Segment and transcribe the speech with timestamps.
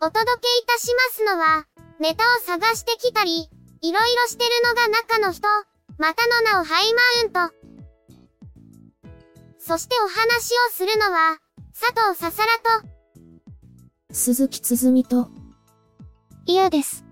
[0.00, 1.66] お届けいたしますのは、
[1.98, 5.48] ネタを探してきたり、いろいろしてるのが中の人、
[5.98, 7.54] またの名をハイマウント。
[9.58, 11.38] そしてお話をするのは、
[11.74, 12.88] 佐藤ささらと、
[14.12, 15.30] 鈴木つづみと、
[16.46, 17.04] 嫌です。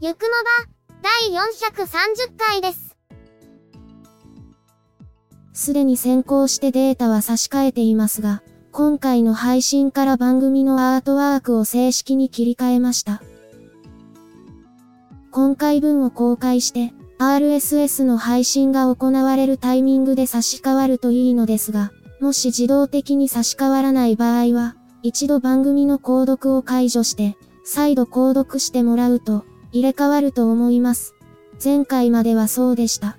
[0.00, 2.96] ゆくもば、第430回です。
[5.52, 8.42] すでに先行してデータは差し替えていますが、
[8.78, 13.20] 今回の配信から番組のアートワークを正式に切り替えました。
[15.32, 31.16] 今回分を公開して、RSS の配信が行われるタイミングで差し替わるといいのですが、もし自動的に差し替わらない場合は、一度番組の購読を解除して、再度購読してもらうと、入れ替わると思います。
[31.60, 33.18] 前回まではそうでした。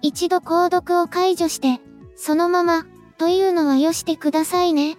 [0.00, 1.80] 一度購読を解除して、
[2.14, 2.86] そのまま、
[3.18, 4.96] というのはよしてくださいね。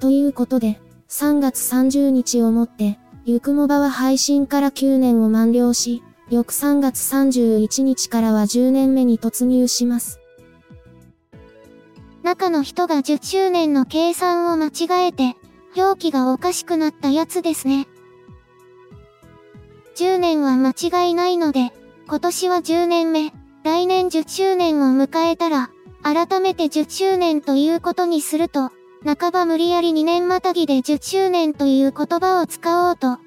[0.00, 10.20] ということで、3月30日をもって、ゆくもばは配信から9年を満了し、翌3月31日からは10年目に突入します。
[12.22, 15.36] 中の人が10周年の計算を間違えて、
[15.76, 17.86] 表記がおかしくなったやつですね。
[19.96, 21.72] 10年は間違いないので、
[22.06, 23.32] 今年は10年目、
[23.64, 25.70] 来年10周年を迎えたら、
[26.02, 28.70] 改めて10周年ということにすると、
[29.04, 33.18] 半ば無理やり2年またぎで10周年という言葉を使おうと。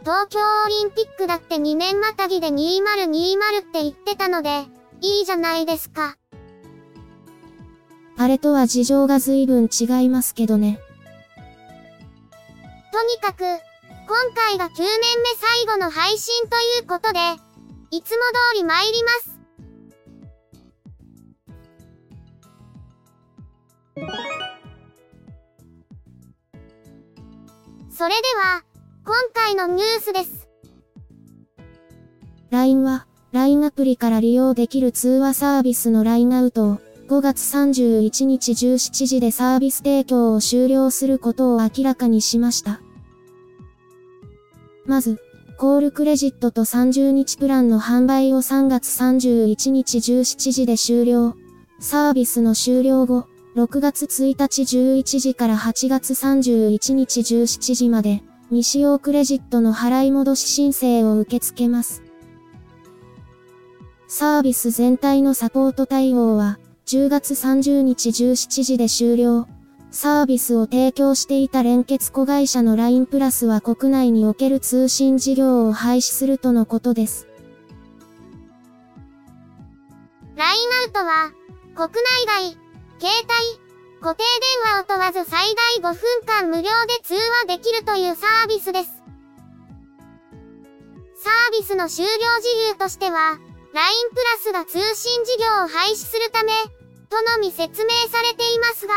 [0.00, 4.66] 東京オリンピックだって2年またぎで2020って言ってたので、
[5.00, 6.16] いいじゃないですか。
[8.18, 10.80] あれとは事情が随分違いますけどね。
[12.92, 17.18] とにかく、今回が9年目最後の配信ということで、
[17.90, 18.22] いつも
[18.52, 19.35] 通り参ります。
[27.98, 28.62] それでは、
[29.06, 30.50] 今回のニュースです。
[32.50, 42.82] LINE は、LINE アプリから利用できる通話サービスの LINE アウトを、5月31日17時でサービス提供を終了することを明らかにしました。
[44.84, 45.18] まず、
[45.56, 51.34] コールクレジットと30日プランの販売を3月31日17時で終了。
[51.80, 62.02] サービスの終了後、6月1日11時から8月31日17時まで、未使用クレジットの払い戻し申請を受け付けます。
[64.08, 69.48] サービス全体のサポート対応は、10月30日17時で終了。
[69.90, 77.26] サービスを提供していた連結子会社の LINE プラスは国内における通信事業を廃止するとのことです。
[80.36, 80.52] LINE
[80.84, 81.32] アウトは、
[81.74, 81.88] 国
[82.28, 82.65] 内外、
[82.98, 84.24] 携帯、固定
[84.64, 86.68] 電話を問わず最大5分間無料で
[87.02, 88.90] 通話できるというサービスです。
[91.16, 93.38] サービスの終了事由としては、
[93.74, 96.52] LINE プラスが通信事業を廃止するため、
[97.08, 98.94] とのみ説明されていますが、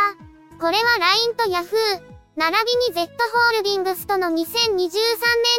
[0.59, 4.39] これは LINE と Yahoo、並びに Z ホールディングスとの2023年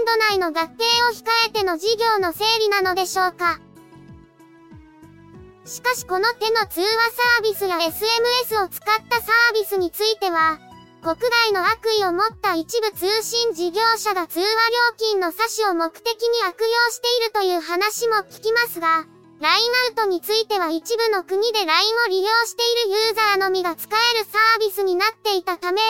[0.07, 0.69] 度内の合併を
[1.13, 3.61] 控えての事業の整理なのでしょうか。
[5.71, 10.59] しかしこの手の通話サービスや SMS を使ったサービスについては、
[11.01, 14.51] 国内の悪意を持った一部通信事業者が通話料
[14.99, 19.07] 金の差しを目的に悪用しているという話も聞きますが、
[19.39, 25.81] LINE アウトについては一部の国で LINE を利用しているユーザーのみが使えるサービスになっていたため、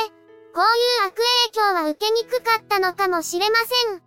[0.54, 1.24] こういう悪影
[1.54, 4.02] 響は受けにくかったのかもしれません。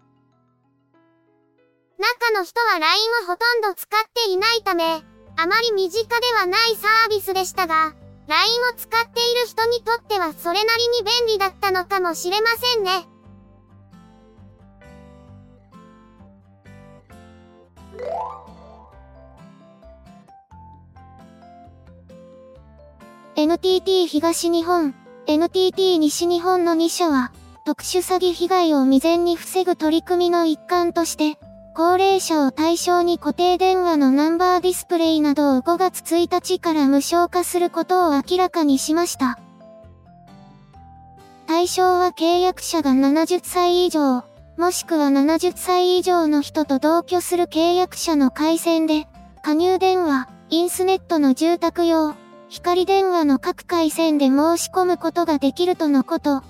[1.98, 5.04] 中の人は LINE をほとんど使っていないため、
[5.36, 7.94] あまり身近ではないサービスでしたが、
[8.28, 13.08] LINE を使っている人にとってはそれなりに便利だったのかもしれませんね。
[23.36, 24.94] NTT 東日本、
[25.26, 27.32] NTT 西日本の2社は、
[27.66, 31.40] 特殊詐欺被害を未然に防ぐ取り組みの一環として、
[31.76, 39.40] 高齢者を対象に固定電話のナンバーディスプレイなどを5月1日から無償化することを明らかにしました。
[41.48, 44.24] 対象は契約者が70歳以上、
[44.56, 49.08] もしくは70歳以上の人と同居する契約者の回線で、
[49.42, 52.14] 加入電話、インスネットの住宅用、
[52.50, 56.44] 光電話の各回線で申し込むことができるとのこと。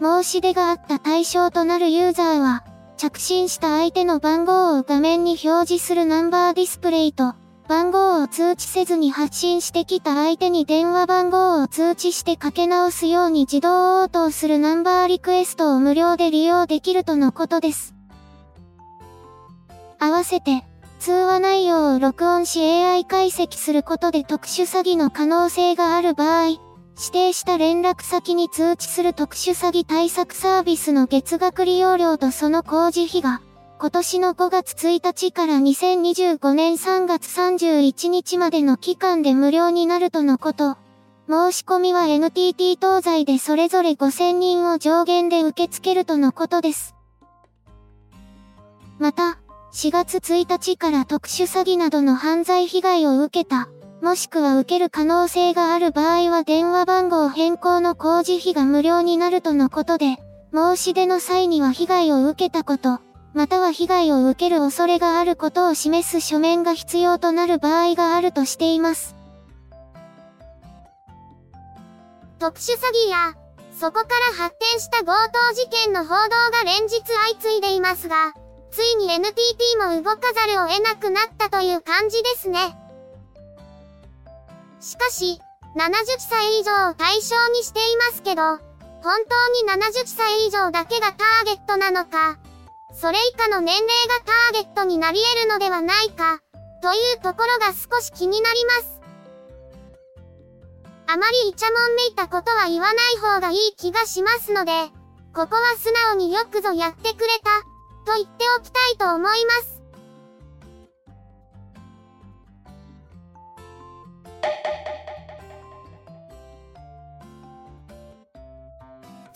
[0.00, 2.64] 申し出があった対象となるユーザーは、
[3.00, 7.32] 着信した相手の番号を画面に表示するナンバーディスプレイと、
[7.66, 17.94] 番号を通知せずに発信してきた相手に電話番号を通知してかけ直すように自動応答するナンバーリクエストを無料で利用できるとのことです。
[19.98, 20.62] 合わせて、
[20.98, 26.69] 通話内容を録音し AI 解析することで特殊詐欺の可能性がある場合、
[27.00, 33.40] 指定した連絡先に通知する特殊詐欺対策サービスの月額利用料とその工事費が、
[33.78, 40.76] 今年の5月1日から2025年3月31日までの期間で無料になるとのこと。
[41.26, 46.94] 申し込みは NTT 東西でそれぞれ5000人を上限で受け付けるとのことです。
[48.98, 49.38] また、
[49.72, 53.70] 4月1日から特殊詐欺などの犯罪被害を受けた
[54.02, 60.16] もしくは受ける可能性がある場合は電話番号変更の工事費が無料になるとのことで、
[60.54, 63.00] 申し出の際には被害を受けたこと、
[63.34, 69.14] または被害を受ける恐れがあることを示す書面が必要となる場合があるとしています。
[72.38, 73.34] 特殊詐欺や、
[73.78, 78.32] そこから発展した強盗事件の報道が連日相次いでいますが、
[78.70, 82.76] ついに NTT も動かざるを得なくなったという感じですね。
[84.80, 85.40] しかし、
[85.76, 88.42] 70歳以上を対象にしていますけど、
[89.02, 92.38] 本当に70歳以上だけがターゲットなのか、
[92.92, 96.40] それ以下の年齢がターゲットになり得るのではないか、
[96.82, 99.00] というところが少し気になります。
[101.06, 104.72] あまりイチャモンめいたことは言わない方がいい気がしますので、
[105.34, 109.79] ここは素直によくぞやってくれた、と言っておきたいと思います。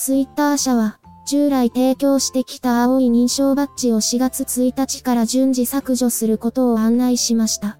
[0.04, 7.78] ツイッター社は、従来提供してきた青い認証バッジを4月1日から順次削除することを案内しました。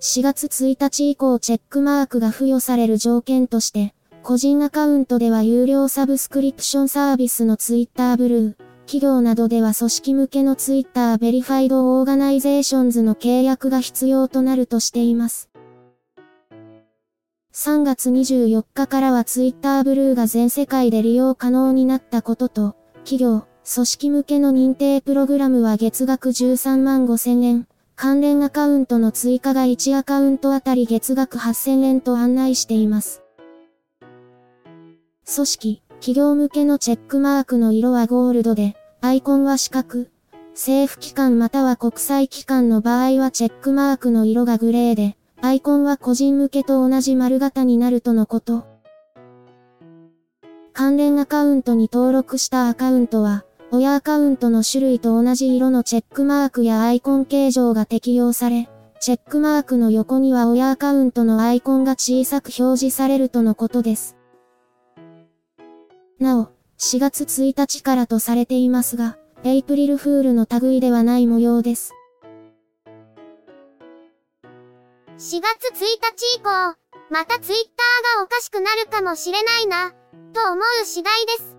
[0.00, 8.54] 4月1日以降チェックマークが付与される条件として、個人アカウントでは有料サブスクリプションサービスの Twitter Blue、
[8.86, 15.50] 企業などでは組織向けの Twitter Verified Organizations の契約が必要となるとしています。
[17.56, 22.74] 3月24日からはツイッターブルーが全世界で利用可能になったことと、
[23.04, 33.22] 企業、組織向けの認定プログラムは月額13万5千円、関連アカウントの追加が1アカウントあたり月額8000円と案内しています。
[35.32, 40.06] 組織、企業向けのチェックマークの色はゴールドで、アイコンは四角。
[40.54, 48.64] 政府機関または国際機関の場合はチェックマークの色がグレーで、アイコンは個人向けと同じ丸型になるとのこと。
[50.72, 58.68] 関連アカウントに登録したアカウントは、親アカウントの種類と同じ色のチェックマークやアイコン形状が適用され、
[59.00, 64.16] チェックマークの横には親アカウントのアイコンが小さく表示されるとのことです。
[66.18, 66.48] なお、
[66.78, 71.92] 4月1日からとされていますが、エイプリルフールの類ではない模様です。
[75.16, 76.74] 4月1日以降、
[77.08, 79.92] またツイッターがおかしくなるかもしれないな、
[80.32, 81.56] と思う次第です。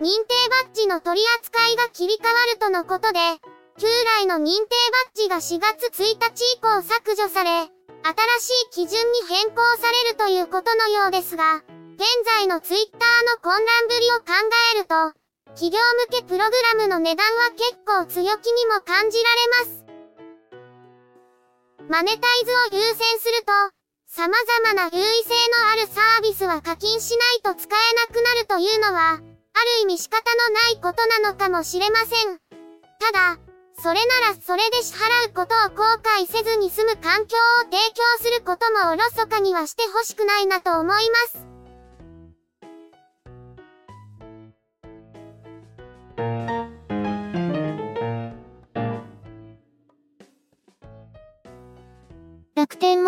[0.00, 3.20] 認定バッジの取り扱いが切り替わるとのことで、
[3.78, 7.70] 旧来の認定バッジが4月1日以降削除され、新
[8.40, 11.62] しい基準に変更されるということのようですが、
[11.94, 12.02] 現
[12.34, 14.24] 在のツイッターの混乱ぶりを考
[14.74, 15.14] えると、
[15.54, 15.78] 企業
[16.10, 19.30] 向けプログラムの値段は結構強気にも感じら
[19.62, 19.83] れます。
[21.88, 22.20] マネタイ
[22.70, 23.52] ズを優先すると、
[24.06, 29.22] 様々な優位性のあるサービスは課金しないと使えなくなるというのは、ある
[29.82, 32.38] 意味仕方のないことなのかもしれません。
[33.00, 33.38] ただ、
[33.82, 41.53] それならそれで支払うことを後悔せずに済む環境を提供することもおろそかにはしてほしくないなと思います。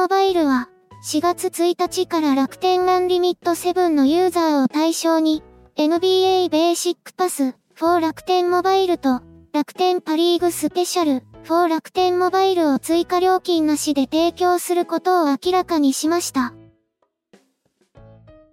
[0.07, 0.69] モバイルは、
[1.05, 5.43] 4月1日から楽天アンリミット7のユーザーを対象に、
[5.77, 9.23] NBA ベーシックパス、4楽天モバイルと、
[9.53, 16.55] 楽天パリーグスペシャル、4楽天モバイルを追加料金なしで提供することを明らかにしました。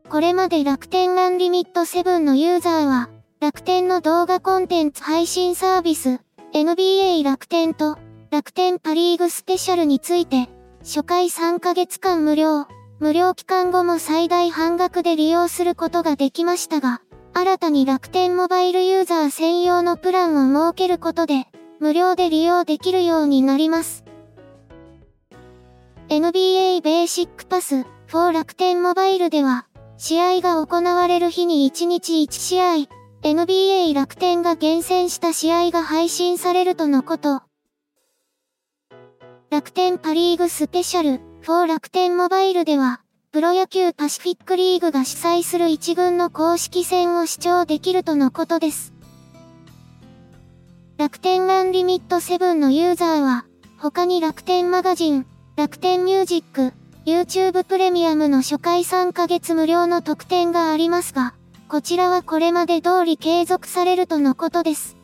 [0.10, 6.20] これまで楽天アンリミット7のユーザーは、楽天の動画コンテンツ配信サービス、
[6.52, 8.00] NBA 楽天と、
[8.32, 10.50] 楽天パリーグスペシャルについて、
[10.84, 12.68] 初回3ヶ月間無料、
[13.00, 17.02] 無料期間後も最大半額で利用することができましたが、
[17.34, 21.48] 新たに楽天モバイルユーザー専用のプランを設けることで、
[21.80, 24.04] 無料で利用できるようになります。
[26.10, 32.66] NBA ベーシックパス4楽天モバイルでは、試合が行われる日に1日1試合、
[33.22, 37.42] NBA 楽天が厳選した試合が配信されるとのこと。
[39.54, 48.96] 楽天パリーグスペシャル4楽天モバイルでは、プロ野球パシフィックリーグが主催する一軍の公式戦を視聴できるとのことです。
[50.98, 53.46] 楽天アンリミット7のユーザーは、
[53.78, 56.74] 他に楽天マガジン、楽天ミュージック、
[57.06, 61.36] YouTube プレミアムの初回3ヶ月無料の特典がありますが、
[61.68, 64.98] こちらはこれまで通り継続されるとのことです。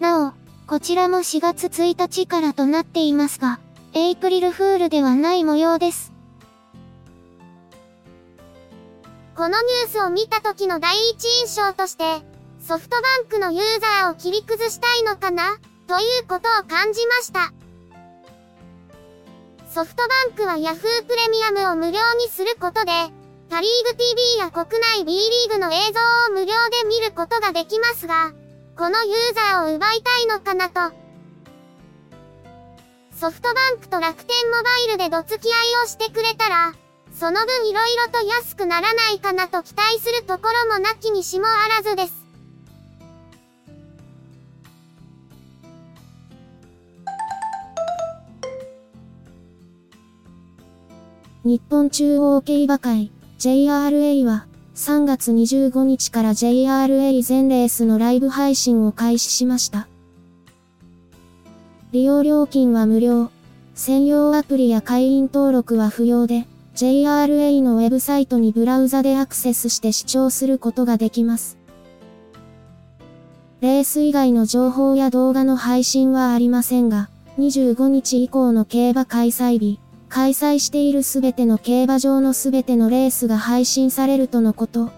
[0.00, 3.58] なお、こちらも4月1日からとなっていますが、
[3.94, 6.12] エイプリルフールではない模様です。
[9.34, 12.22] このニュースを見た時の第一印象として、
[12.60, 17.52] ソフトバンクのユーザーを切り崩したいのかなということを感じました。
[19.68, 22.92] ソフトバンクは Yahoo プレミアムを無料にすることで、
[23.50, 26.00] パリーグ TV や国内 B リーグの映像
[26.30, 28.32] を無料で見ることができますが、
[28.76, 30.94] このユーザーを奪いたいのかなと。
[33.12, 36.72] ソフトバンクと楽天モバイルでどつき合いをしてくれたら、
[37.12, 42.22] その分色々と安くならないかなと期待するところもなきにしもあらずです。
[51.44, 59.86] 日本中央競馬会 JRA は3月25日から JRA 全レースのライブ配信を開始しました。
[61.92, 63.30] 利用料金は無料。
[63.74, 71.58] 専用アプリや会員登録は不要で、JRA のウェブサイトにブラウザでアクセスして視聴することができます。
[73.60, 79.80] レース以外の情報や動画の配信はありませんが、25日以降の競馬開催日、
[80.14, 84.90] 開催しているすべての競馬場のすべてのレースが配信されるとのこと。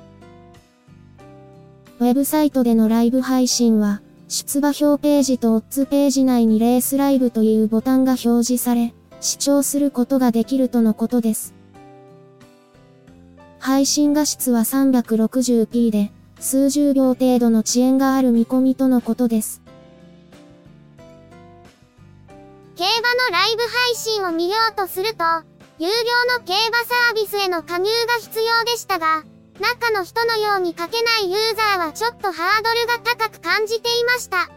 [2.01, 11.55] ウェブサイトでのライブ配信は、出馬表ページとオッズページ内にレースライブというボタンが表示され、視聴することができるとのことです。
[13.61, 19.64] 配信画質は 360p で、数十秒程度の遅延がある見込みとのことです。
[22.77, 25.25] 競馬のライブ配信を見ようとすると、
[25.79, 29.23] 有料の競馬サービスへの加入が必要でしたが、
[29.61, 34.51] 中の人のように書けないユーザーはちょっとハードルが高く感じていました。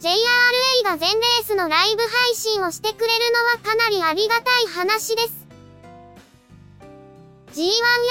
[0.00, 5.46] JRA が全レースのライブ配信をしてくれるのはかなりありがたい話です。
[7.52, 7.62] G1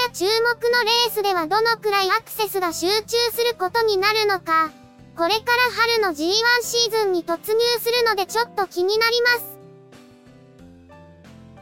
[0.04, 0.30] や注目
[0.72, 4.70] のレースではどのくらいアクセスが集中することになるのか、
[5.16, 6.14] これから春の G1
[6.62, 9.56] シーズンに突入するのでちょっと気になります。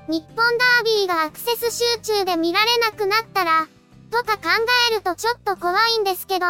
[0.09, 3.69] 日本ダービーがアクセス集中で見られなくなったら、
[4.11, 4.49] とか考
[4.91, 6.47] えるとちょっと怖いんですけど。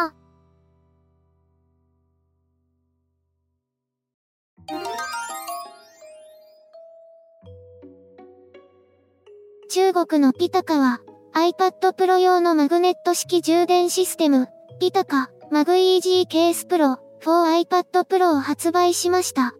[9.69, 11.01] 中国のピタカは
[11.35, 14.47] iPad Pro 用のマグネット式充電システム、
[14.79, 19.53] ピタカ MagEasy Case Pro for iPad Pro を発売しました。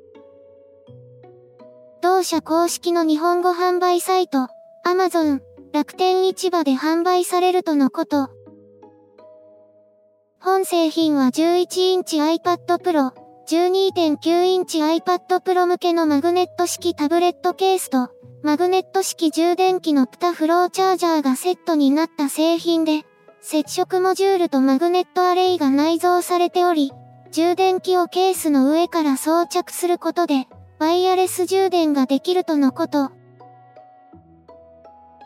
[2.01, 4.47] 同社公式の日本語販売サイト、
[4.85, 5.41] Amazon、
[5.73, 8.29] 楽天市場で販売されるとのこと。
[10.39, 13.11] 本製品は11インチ iPad Pro、
[13.47, 18.09] 12.9インチ iPad Pro 向けのマグネット式タブレットケースと、
[18.43, 23.03] マグネット式充電器のプタフローチャージャーがセットになった製品で、
[23.47, 26.91] 接触モジュールとマグネットアレイが内蔵されており、
[27.31, 30.47] 充電器をケースの上から装着することで、
[30.79, 33.11] ワイヤレス充電ができるとのこと。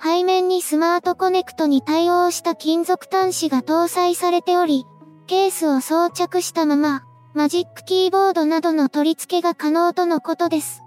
[0.03, 4.83] 背面にスマートコネクトに対応した金属端子が搭載されており、
[5.27, 10.83] ケースを装着したまま、マジックキーボードなどの取り付けが可能とのことです。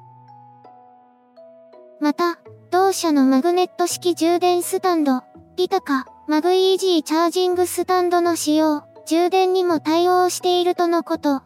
[1.99, 2.42] また、
[2.73, 5.21] 同社のマグネット式充電スタンド、
[5.59, 11.43] PITAKA、MagEZ Charging Stand の使用、充電にも対応しているとのこと。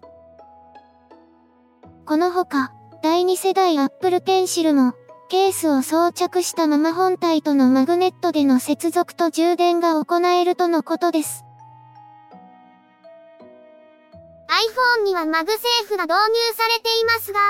[2.05, 2.71] このほか、
[3.03, 4.93] 第2世代 Apple Pencil も、
[5.29, 11.45] ケースを装着したまま本体とのマグネットでの接続と充電が行えるとのことです。
[15.01, 17.41] iPhone には MagSafe が導入されていますが、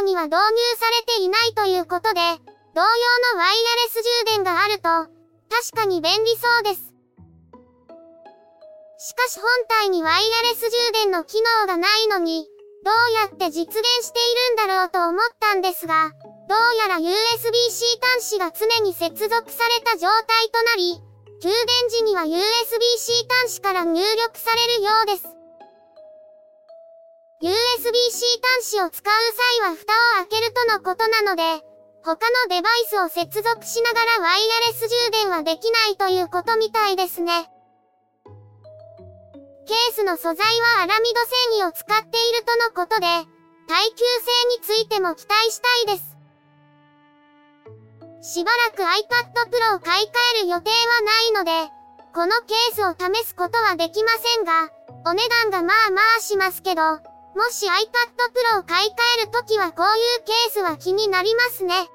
[0.00, 0.40] iPad には導入
[0.76, 2.20] されていないということで、
[2.74, 2.86] 同様
[3.34, 4.82] のワイヤレス充電があると、
[5.48, 6.92] 確かに便利そうです。
[8.98, 12.48] しかし本体にワイヤレス充電の機能がないのに、
[12.84, 16.10] どうやって実現しているんだろうと思ったんですが、
[16.48, 21.00] どうやら USB-C 端子が常に接続された状態となり、
[21.40, 25.28] 充電時には USB-C 端子から入力されるようです。
[27.40, 29.12] USB-C 端子を使う
[29.62, 31.64] 際は蓋を開けるとのことなので、
[32.04, 32.18] 他の
[32.50, 37.48] デバイスを接続しながらワイヤレス充電はできないということみたいですね。
[39.66, 41.20] ケースの素材はアラミド
[41.56, 46.02] 繊維を使っているとのことで、耐久性についても期待したいで
[48.20, 48.34] す。
[48.36, 48.92] しばらく iPad
[49.48, 51.72] Pro を買い替える予定はないので、
[52.12, 54.68] このケースを試すことはできませんが、
[55.06, 58.92] お値段がまあまあしますけど、もし iPad Pro を買い替
[59.22, 61.88] えるときはこういうケースは気になりますね。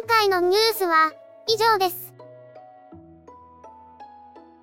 [0.00, 1.12] 今回のニュースは
[1.48, 2.14] 以上です。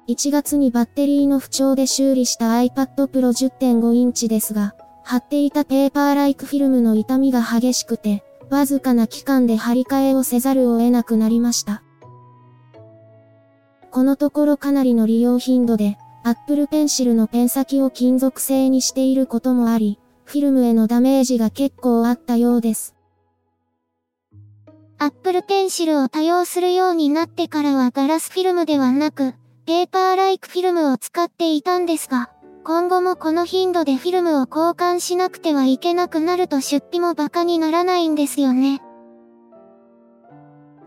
[0.07, 11.83] 1月にバッテリーの不調で修理した iPad Pro 10.5インチですが、貼っていたペーパーライクフィルムの傷みが激しくて、わずかな期間で張り替えをせざるを得なくなりました。
[13.91, 22.94] このところかなりの利用頻度で、Apple Pencil のペン先を金属製にしていることもあり、フィルムへのダメージが結構あったようです。
[25.05, 29.35] Apple Pencil を多用するようになってからはガラスフィルムではなく、
[29.67, 32.31] ペーパーライクフィルムを使っていたんですが、
[32.63, 38.81] 今後もこの頻度でフィルムを交換しなくてはいけなくなると出費もバカにならないんですよね。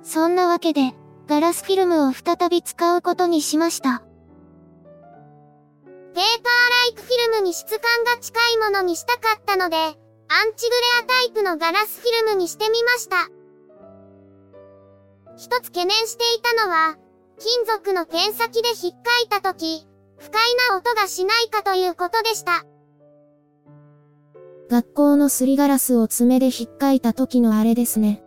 [0.02, 0.94] そんなわけで、
[1.28, 4.02] ガラスフィルムを再び使うことにしました。
[5.84, 6.22] ペーパーラ
[6.90, 9.94] イクフィルムに質感が近いものにしたかったので、アン
[10.56, 13.28] チグレアタイプのガラスフィルムにしてみました。
[15.38, 16.96] 一つ懸念していたのは、
[17.38, 19.86] 金属のペン先で引っかいた時、
[20.18, 22.64] 不快な音がしないかということでした。
[24.68, 28.20] 学校のすりガラスを爪で引っかいた時のあれですね。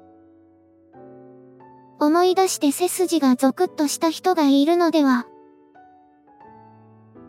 [1.99, 5.27] 思い出して背筋がゾクッとした人がいるのでは。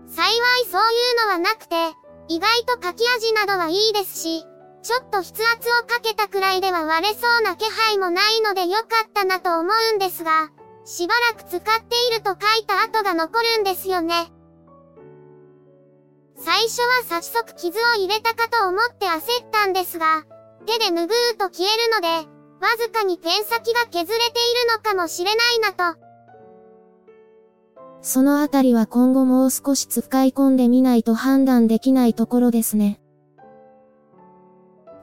[0.07, 1.75] 幸いそういうのはなくて、
[2.29, 4.47] 意外と書き味などはいいですし、
[4.83, 10.51] ちょっと筆圧をかけたくらいでは割れそうな気配もないので良かったなと思うんですが、
[10.85, 14.33] しばらく使っていると書いた跡が残るんですよね。
[16.37, 20.25] 最初は早速傷を入れたかと思って焦ったんですが、
[20.67, 22.09] 手で拭うと消えるので、
[22.61, 24.19] わずかにペン先が削れている
[24.77, 25.99] のかもしれないなと。
[28.01, 33.02] そのあたりは今後もう少し使い込んでみないと判断できないところですね。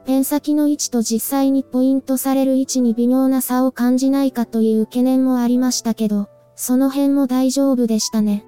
[0.06, 8.46] ペン先の位置と実際にポイントされる位置に微妙な差を感じないかという懸念もありましたけど、その辺も大丈夫でしたね。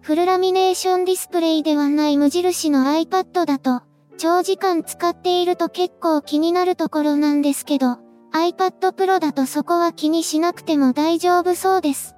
[0.00, 3.82] フルラミネーションディスプレイではない無印の iPad だと、
[4.18, 7.98] 長時間使っていると結構気になるところなんですけど、
[8.32, 12.16] iPad Pro だとそこは気にしなくても大丈夫そうです。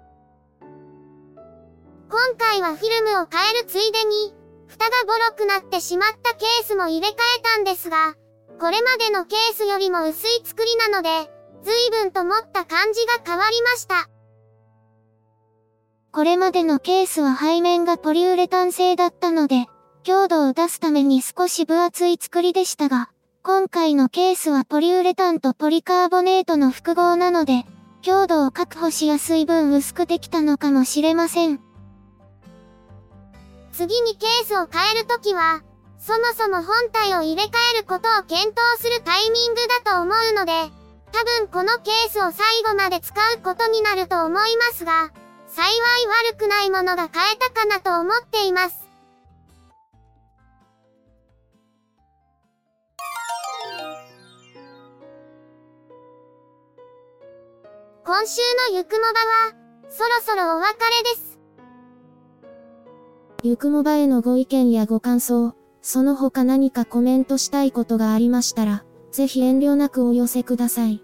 [2.08, 4.32] 今回はフィルムを変えるついでに、
[4.74, 8.14] 蓋がボロくなってしまったケースも入れ替えたんですが、
[8.58, 11.30] これまでのケースよりも薄い作りなので、
[11.62, 14.08] 随分と持った感じが変わりました。
[16.10, 19.66] これまでのケースは背面がポリウレタン製だったので、
[20.02, 23.10] 強度を出すために少し分厚い作りでしたが、
[23.44, 27.64] 今回のケースはポリウレタンとポリカーボネートの複合なので、
[28.02, 31.63] 強度を確保しやすい分薄くできたのかもしれません。
[33.76, 35.62] 次にケースを変えるときは、
[35.98, 40.52] そもそも本体を入れ替えることを検討するタイミングだと思うので、
[41.10, 45.10] 多分このケースを最後まで使うことになると思いますが、
[45.48, 45.72] 幸い
[46.30, 48.84] 悪くないものが買えたかなと思っています。
[58.04, 59.52] 今週のゆくもばは、
[59.88, 61.33] そろそろお別れです。
[63.46, 65.52] ゆくもばへのご意見やご感想、
[65.82, 71.02] その他何かコメントしたいことがありましたら、ぜひ遠慮なくお寄せください。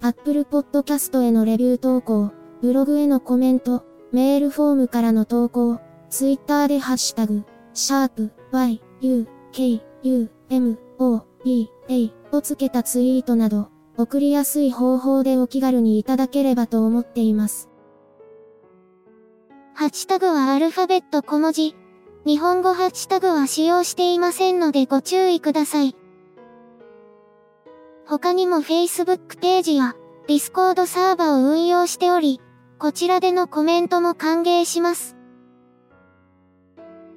[0.00, 17.69] Apple Podcast へのレビュー投稿、ブログへのコメント、メールフォームからの投稿、Twitter でハッシュタグ、シャープ y, u, k, u, m, o, b, a をつけたツイートなど、送りやすい方法でお気軽にいただければと思っています。
[19.80, 21.74] ハッシュタグはアルファベット小文字。
[22.26, 25.96] 日本語ハッシュタグは使用していませんのでご注意ください。
[28.06, 29.94] 他にも Facebook ページや
[30.28, 32.42] Discord サーバを運用しており、
[32.78, 35.16] こちらでのコメントも歓迎します。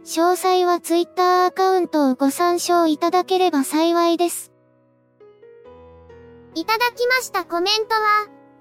[0.06, 4.54] 詳細は Twitter アカウントをご参照いただければ幸いです。
[6.56, 8.30] いただきましたコメントは、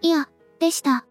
[0.00, 0.28] いや、
[0.60, 1.07] でした。